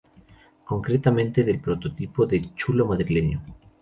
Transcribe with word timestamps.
Concretamente 0.65 1.43
del 1.43 1.59
prototipo 1.59 2.25
de 2.25 2.53
"chulo 2.55 2.87
madrileño". 2.87 3.43